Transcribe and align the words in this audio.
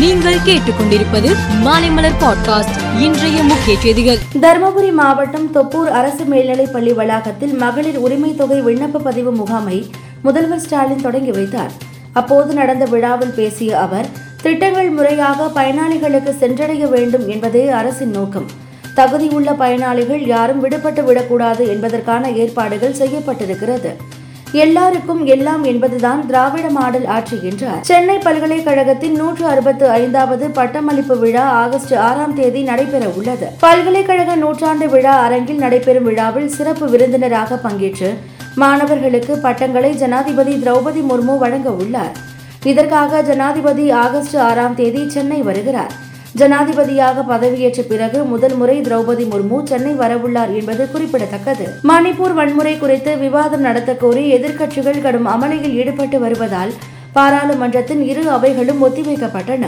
நீங்கள் 0.00 0.34
கேட்டுக்கொண்டிருப்பது 0.34 1.36
மாலைமலர் 1.64 2.12
பாட்காஸ்ட் 2.20 3.00
இன்றைய 3.00 3.42
முக்கிய 3.42 3.78
செய்திகள். 3.78 4.18
தருமபுரி 4.40 4.92
மாவட்டம் 4.92 5.50
தொப்பூர் 5.50 5.88
அரசு 5.88 6.24
மேல்நிலைப் 6.24 6.72
பள்ளி 6.72 6.92
வளாகத்தில் 6.92 7.54
மகளிர் 7.54 7.96
உரிமை 7.96 8.36
தொகை 8.36 8.62
விண்ணப்ப 8.62 8.98
பதிவு 8.98 9.32
முகாமை 9.32 9.90
முதல்வர் 10.22 10.58
ஸ்டாலின் 10.58 11.02
தொடங்கி 11.02 11.30
வைத்தார். 11.30 11.70
அப்போது 12.12 12.54
நடந்த 12.54 12.84
விழாவில் 12.84 13.34
பேசிய 13.36 13.80
அவர் 13.80 14.06
திட்டங்கள் 14.42 14.90
முறையாக 14.90 15.50
பயனாளிகளுக்கு 15.54 16.38
சென்றடைய 16.38 16.86
வேண்டும் 16.86 17.28
என்பதே 17.28 17.68
அரசின் 17.68 18.10
நோக்கம். 18.10 18.46
தகுதியுள்ள 18.96 19.54
பயனாளிகள் 19.54 20.26
யாரும் 20.26 20.68
விடுபட்டு 20.68 21.04
விடக்கூடாது 21.04 21.68
என்பதற்கான 21.68 22.30
ஏற்பாடுகள் 22.30 22.98
செய்யப்பட்டிருக்கிறது. 22.98 23.96
எல்லாருக்கும் 24.52 25.26
எல்லாம் 25.26 25.64
என்பதுதான் 25.64 26.26
திராவிட 26.26 26.70
மாடல் 26.70 27.06
ஆட்சி 27.06 27.38
என்றார். 27.42 27.78
சென்னை 27.80 28.18
பல்கலைக்கழகத்தின் 28.18 29.16
நூற்று 29.16 29.46
அறுபத்து 29.46 29.88
ஐந்தாவது 29.88 30.50
பட்டமளிப்பு 30.50 31.18
விழா 31.18 31.42
ஆகஸ்ட் 31.42 31.94
ஆறாம் 31.94 32.34
தேதி 32.34 32.62
நடைபெற 32.62 33.08
உள்ளது. 33.08 33.46
பல்கலைக்கழக 33.60 34.34
நூற்றாண்டு 34.34 34.88
விழா 34.88 35.20
அரங்கில் 35.20 35.58
நடைபெறும் 35.58 36.02
விழாவில் 36.02 36.48
சிறப்பு 36.48 36.88
விருந்தினராக 36.88 37.60
பங்கேற்று 37.64 38.16
மாணவர்களுக்கு 38.54 39.36
பட்டங்களை 39.36 39.94
ஜனாதிபதி 39.94 40.54
திரௌபதி 40.54 41.02
முர்மு 41.10 41.38
வழங்க 41.38 41.70
உள்ளார். 41.70 42.12
இதற்காக 42.64 43.22
ஜனாதிபதி 43.22 43.90
ஆகஸ்ட் 43.90 44.36
ஆறாம் 44.36 44.74
தேதி 44.74 45.08
சென்னை 45.08 45.42
வருகிறார். 45.42 46.08
ஜனாதிபதியாக 46.38 47.22
பதவியேற்ற 47.30 47.80
பிறகு 47.82 48.18
முதல் 48.24 48.54
முறை 48.54 48.76
திரௌபதி 48.80 49.24
முர்மு 49.32 49.58
சென்னை 49.70 49.92
வரவுள்ளார் 49.92 50.52
என்பது 50.58 50.82
குறிப்பிடத்தக்கது. 50.92 51.64
மணிப்பூர் 51.90 52.34
வன்முறை 52.38 52.78
குறித்து 52.78 53.16
விவாதம் 53.16 53.60
நடத்த 53.60 53.94
கோரி 53.94 54.22
எதிர்க்கட்சிகள் 54.36 55.02
கடும் 55.02 55.26
அமளியில் 55.26 55.76
ஈடுபட்டு 55.80 56.18
வருவதால் 56.20 56.72
பாராளுமன்றத்தின் 57.12 58.02
இரு 58.10 58.24
அவைகளும் 58.30 58.82
ஒத்திவைக்கப்பட்டன. 58.88 59.66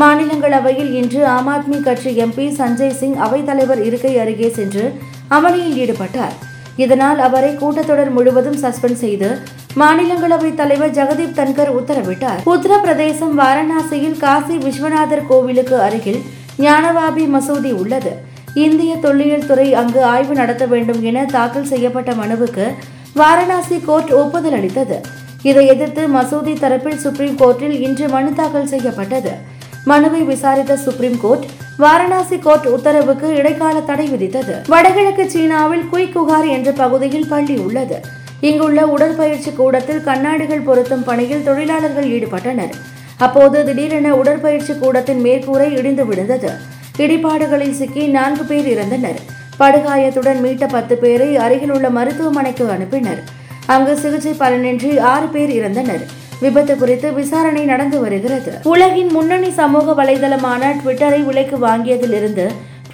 மாநிலங்களவையில் 0.00 0.90
இன்று 1.00 1.20
ஆம் 1.26 1.50
ஆத்மி 1.54 1.78
கட்சி 1.82 2.10
எம்பி 2.24 2.46
சஞ்சய் 2.58 2.96
சிங் 3.00 3.18
அவைத்தலைவர் 3.26 3.82
இருக்கை 3.88 4.18
அருகே 4.18 4.50
சென்று 4.50 4.84
அமளியில் 5.28 5.78
ஈடுபட்டார். 5.82 6.34
இதனால் 6.76 7.18
அவரை 7.18 7.52
கூட்டத்தொடர் 7.60 8.10
முழுவதும் 8.10 8.58
சஸ்பெண்ட் 8.64 9.02
செய்து 9.04 9.38
மாநிலங்களவை 9.80 10.50
தலைவர் 10.54 10.94
ஜெகதீப் 10.98 11.34
தன்கர் 11.38 11.70
உத்தரவிட்டார். 11.78 12.38
உத்தரப்பிரதேசம் 12.52 13.34
வாரணாசியில் 13.40 14.16
காசி 14.16 14.54
விஸ்வநாதர் 14.56 15.26
கோவிலுக்கு 15.26 15.76
அருகில் 15.86 16.20
ஞானவாபி 16.58 17.24
மசூதி 17.34 17.72
உள்ளது. 17.80 18.12
இந்திய 18.54 18.96
தொல்லியல் 18.96 19.46
துறை 19.46 19.74
அங்கு 19.74 20.00
ஆய்வு 20.12 20.34
நடத்த 20.34 20.66
வேண்டும் 20.66 21.02
என 21.02 21.24
தாக்கல் 21.24 21.68
செய்யப்பட்ட 21.72 22.12
மனுவுக்கு 22.12 22.66
வாரணாசி 23.20 23.78
கோர்ட் 23.88 24.12
ஒப்புதல் 24.22 24.52
அளித்தது. 24.52 24.98
இதை 25.42 25.66
எதிர்த்து 25.66 26.02
மசூதி 26.16 26.54
தரப்பில் 26.64 27.00
சுப்ரீம் 27.04 27.38
கோர்ட்டில் 27.42 27.76
இன்று 27.86 28.08
மனு 28.08 28.32
தாக்கல் 28.34 28.72
செய்யப்பட்டது. 28.74 29.32
மனுவை 29.84 30.22
விசாரித்த 30.22 30.76
சுப்ரீம் 30.76 31.18
கோர்ட் 31.20 31.46
வாரணாசி 31.78 32.38
கோர்ட் 32.38 32.66
உத்தரவுக்கு 32.66 33.28
இடைக்கால 33.40 33.80
தடை 33.80 34.06
விதித்தது. 34.12 34.54
வடகிழக்கு 34.68 35.30
சீனாவில் 35.30 35.88
குய்குகார் 35.92 36.48
என்ற 36.58 36.72
பகுதியில் 36.72 37.28
பள்ளி 37.28 37.56
உள்ளது. 37.56 37.98
இங்குள்ள 38.40 38.86
உடற்பயிற்சி 38.86 39.52
கூடத்தில் 39.52 40.02
கண்ணாடிகள் 40.02 40.60
பொருத்தும் 40.60 41.04
பணியில் 41.04 41.42
தொழிலாளர்கள் 41.42 42.10
ஈடுபட்டனர். 42.10 42.74
அப்போது 43.16 43.64
திடீரென 43.64 44.14
உடற்பயிற்சி 44.14 44.74
கூடத்தின் 44.74 45.24
மேற்கூரை 45.24 45.76
இடிந்து 45.76 46.06
விழுந்தது. 46.06 46.50
இடிபாடுகளில் 46.98 47.72
சிக்கி 47.72 48.06
நான்கு 48.06 48.44
பேர் 48.44 48.78
இறந்தனர். 48.78 49.18
படுகாயத்துடன் 49.58 50.42
மீட்ட 50.44 50.68
பத்து 50.68 50.96
பேரை 50.96 51.36
அருகிலுள்ள 51.36 51.90
மருத்துவமனைக்கு 51.90 52.66
அனுப்பினர். 52.66 53.22
அங்கு 53.66 53.96
சிகிச்சை 53.96 54.32
பலனின்றி 54.32 54.98
ஆறு 54.98 55.26
பேர் 55.26 55.50
இறந்தனர். 55.50 56.04
விபத்து 56.40 56.76
குறித்து 56.76 57.12
விசாரணை 57.12 57.64
நடந்து 57.64 58.00
வருகிறது. 58.00 58.52
உலகின் 58.62 59.10
முன்னணி 59.10 59.50
சமூக 59.50 60.04
வலைதளமான 60.04 60.74
ட்விட்டரை 60.84 61.24
விலைக்கு 61.24 61.56
வாங்கியதிலிருந்து 61.56 62.46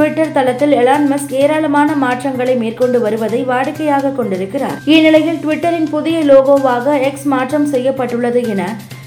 ட்விட்டர் 0.00 0.32
தளத்தில் 0.32 0.72
எலான் 0.72 1.06
மஸ்க் 1.10 1.32
ஏராளமான 1.40 1.94
மாற்றங்களை 1.94 2.54
மேற்கொண்டு 2.56 3.00
வருவதை 3.00 3.40
வாடிக்கையாக 3.50 4.12
கொண்டிருக்கிறார். 4.12 4.78
இந்நிலையில் 4.84 5.40
ட்விட்டரின் 5.42 5.90
புதிய 5.90 6.18
லோகோவாக 6.20 7.00
எக்ஸ் 7.00 7.26
மாற்றம் 7.32 7.66
செய்யப்பட்டுள்ளது 7.66 8.42
என 8.48 8.62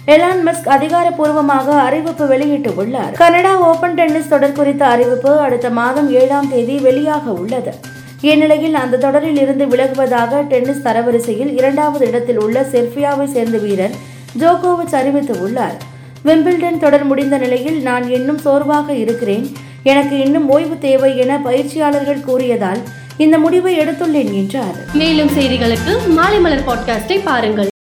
எலான் 0.05 0.43
மஸ்க் 0.47 0.69
அதிகாரப்பூர்வமாக 0.75 1.79
அறிவிப்பு 1.85 2.25
வெளியிட்டுள்ளார். 2.33 3.11
கனடா 3.11 3.53
ஓபன் 3.69 3.93
டென்னிஸ் 3.93 4.27
தொடர் 4.27 4.55
குறித்த 4.59 4.85
அறிவிப்பு 4.85 5.39
அடுத்த 5.39 5.69
மாதம் 5.69 6.11
ஏழாம் 6.11 6.49
தேதி 6.49 6.77
வெளியாக 6.77 7.25
உள்ளது. 7.25 7.73
இந்நிலையில் 8.21 8.73
அந்த 8.73 8.97
தொடரில் 8.97 9.37
இருந்து 9.37 9.65
விலகுவதாக 9.65 10.43
டென்னிஸ் 10.53 10.85
தரவரிசையில் 10.85 11.51
இரண்டாவது 11.57 12.07
இடத்தில் 12.07 12.39
உள்ள 12.39 12.61
செர்பியாவை 12.61 13.27
சேர்ந்த 13.31 13.57
வீரர் 13.57 13.91
ஜோகோவிச் 14.39 14.97
அறிவித்துள்ளார். 15.01 15.77
விம்பிள்டன் 16.25 16.77
தொடர் 16.77 17.03
முடிந்த 17.03 17.37
நிலையில் 17.37 17.81
நான் 17.81 18.09
இன்னும் 18.09 18.37
சோர்வாக 18.37 18.93
இருக்கிறேன். 18.93 19.71
எனக்கு 19.83 20.17
இன்னும் 20.17 20.49
ஓய்வு 20.49 20.77
தேவை 20.77 21.17
என 21.17 21.37
பயிற்சியாளர்கள் 21.37 22.19
கூறியதால் 22.19 22.79
இந்த 23.17 23.37
முடிவை 23.37 23.79
எடுத்துள்ளேன் 23.79 24.33
என்றார். 24.33 24.75
மேலும் 24.93 25.29
செய்திகளுக்கு 25.29 26.07
மாலை 26.07 26.39
மலர் 26.39 26.67
பாட்காஸ்டை 26.67 27.19
பாருங்கள். 27.23 27.67